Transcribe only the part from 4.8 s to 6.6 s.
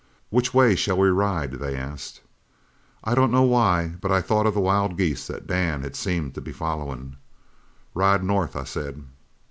geese that Dan had seemed to be